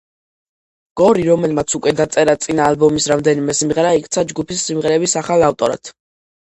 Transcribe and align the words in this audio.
გორი, 1.01 1.25
რომელმაც 1.27 1.75
უკვე 1.79 1.93
დაწერა 2.01 2.35
წინა 2.47 2.67
ალბომის 2.73 3.09
რამდენიმე 3.15 3.59
სიმღერა, 3.61 3.93
იქცა 4.03 4.29
ჯგუფის 4.33 4.69
სიმღერების 4.69 5.19
ახალ 5.25 5.51
ავტორად. 5.53 5.97